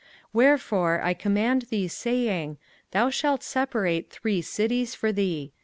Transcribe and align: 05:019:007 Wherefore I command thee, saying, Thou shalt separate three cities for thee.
05:019:007 0.01 0.07
Wherefore 0.33 1.01
I 1.03 1.13
command 1.13 1.61
thee, 1.69 1.87
saying, 1.87 2.57
Thou 2.89 3.11
shalt 3.11 3.43
separate 3.43 4.09
three 4.09 4.41
cities 4.41 4.95
for 4.95 5.11
thee. 5.11 5.51